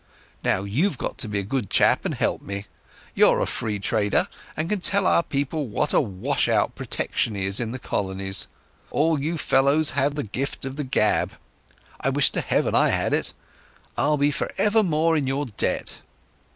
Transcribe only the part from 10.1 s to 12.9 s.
the gift of the gab—I wish to Heaven I